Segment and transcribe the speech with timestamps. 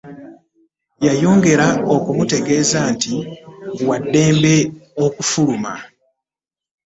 [1.05, 3.13] Yayongera n'amutegeeza nti
[3.87, 4.55] waddembe
[5.05, 5.71] okufuluma.